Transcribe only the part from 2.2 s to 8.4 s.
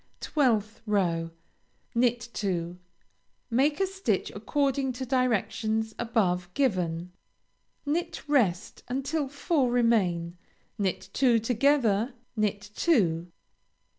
two; make a stitch according to directions above given; knit